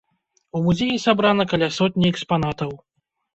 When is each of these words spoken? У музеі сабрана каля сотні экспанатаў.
У 0.59 0.61
музеі 0.67 0.95
сабрана 1.03 1.45
каля 1.51 1.69
сотні 1.77 2.07
экспанатаў. 2.15 2.73